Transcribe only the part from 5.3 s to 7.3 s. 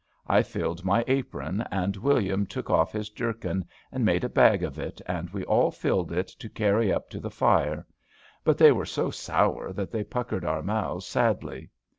all filled it to carry up to the